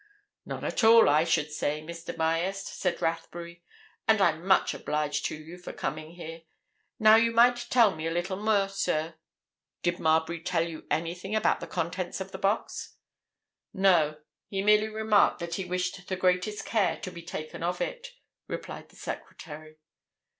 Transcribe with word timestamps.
"None 0.47 0.65
at 0.65 0.83
all, 0.83 1.07
I 1.07 1.23
should 1.25 1.51
say, 1.51 1.79
Mr. 1.79 2.17
Myerst," 2.17 2.65
said 2.79 3.03
Rathbury. 3.03 3.61
"And 4.07 4.19
I'm 4.19 4.43
much 4.47 4.73
obliged 4.73 5.25
to 5.27 5.35
you 5.35 5.59
for 5.59 5.73
coming 5.73 6.13
here. 6.15 6.41
Now 6.97 7.17
you 7.17 7.29
might 7.31 7.67
tell 7.69 7.95
me 7.95 8.07
a 8.07 8.11
little 8.11 8.37
more, 8.37 8.67
sir. 8.67 9.13
Did 9.83 9.99
Marbury 9.99 10.39
tell 10.41 10.63
you 10.67 10.87
anything 10.89 11.35
about 11.35 11.59
the 11.59 11.67
contents 11.67 12.19
of 12.19 12.31
the 12.31 12.39
box?" 12.39 12.95
"No. 13.75 14.17
He 14.47 14.63
merely 14.63 14.89
remarked 14.89 15.37
that 15.37 15.53
he 15.53 15.65
wished 15.65 16.07
the 16.07 16.15
greatest 16.15 16.65
care 16.65 16.97
to 17.01 17.11
be 17.11 17.21
taken 17.21 17.61
of 17.61 17.79
it," 17.79 18.07
replied 18.47 18.89
the 18.89 18.95
secretary. 18.95 19.77